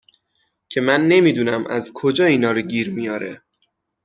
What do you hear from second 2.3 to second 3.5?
رو گیر میاره